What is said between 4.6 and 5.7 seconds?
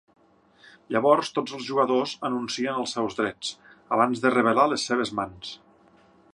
les seves mans.